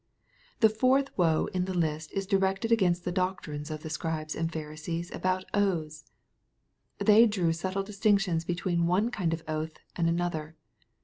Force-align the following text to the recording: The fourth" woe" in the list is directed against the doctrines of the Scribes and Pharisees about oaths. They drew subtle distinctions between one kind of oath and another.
The 0.61 0.69
fourth" 0.69 1.15
woe" 1.15 1.47
in 1.53 1.65
the 1.65 1.75
list 1.75 2.11
is 2.13 2.25
directed 2.25 2.71
against 2.71 3.05
the 3.05 3.11
doctrines 3.11 3.69
of 3.69 3.83
the 3.83 3.89
Scribes 3.91 4.35
and 4.35 4.51
Pharisees 4.51 5.11
about 5.13 5.45
oaths. 5.53 6.05
They 6.97 7.27
drew 7.27 7.53
subtle 7.53 7.83
distinctions 7.83 8.43
between 8.43 8.87
one 8.87 9.11
kind 9.11 9.31
of 9.31 9.43
oath 9.47 9.77
and 9.95 10.09
another. 10.09 10.55